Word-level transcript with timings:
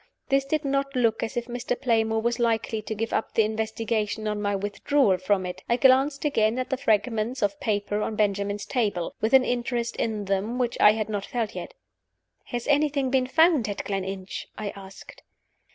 This 0.29 0.45
did 0.45 0.65
not 0.65 0.95
look 0.95 1.21
as 1.21 1.37
if 1.37 1.45
Mr. 1.45 1.79
Playmore 1.79 2.23
was 2.23 2.39
likely 2.39 2.81
to 2.81 2.95
give 2.95 3.13
up 3.13 3.35
the 3.35 3.43
investigation 3.43 4.27
on 4.27 4.41
my 4.41 4.55
withdrawal 4.55 5.19
from 5.19 5.45
it. 5.45 5.61
I 5.69 5.77
glanced 5.77 6.25
again 6.25 6.57
at 6.57 6.71
the 6.71 6.77
fragments 6.77 7.43
of 7.43 7.59
paper 7.59 8.01
on 8.01 8.15
Benjamin's 8.15 8.65
table, 8.65 9.13
with 9.21 9.33
an 9.33 9.45
interest 9.45 9.95
in 9.97 10.25
them 10.25 10.57
which 10.57 10.75
I 10.79 10.93
had 10.93 11.07
not 11.07 11.27
felt 11.27 11.53
yet. 11.53 11.75
"Has 12.45 12.65
anything 12.67 13.11
been 13.11 13.27
found 13.27 13.69
at 13.69 13.83
Gleninch?" 13.85 14.47
I 14.57 14.71
asked. 14.71 15.21